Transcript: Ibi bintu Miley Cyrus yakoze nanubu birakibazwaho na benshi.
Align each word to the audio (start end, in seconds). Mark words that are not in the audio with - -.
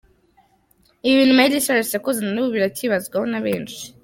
Ibi 1.05 1.17
bintu 1.19 1.33
Miley 1.37 1.63
Cyrus 1.65 1.95
yakoze 1.95 2.19
nanubu 2.21 2.49
birakibazwaho 2.55 3.25
na 3.31 3.39
benshi. 3.45 3.83